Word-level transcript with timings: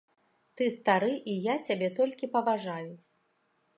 Ты 0.61 0.69
стары, 0.77 1.11
і 1.33 1.35
я 1.43 1.55
цябе 1.67 1.89
толькі 1.99 2.31
паважаю. 2.37 2.91